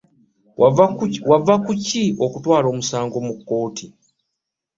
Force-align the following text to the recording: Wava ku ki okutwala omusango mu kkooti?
Wava 1.29 1.55
ku 1.65 1.71
ki 1.87 2.01
okutwala 2.25 2.67
omusango 2.73 3.17
mu 3.25 3.33
kkooti? 3.39 3.85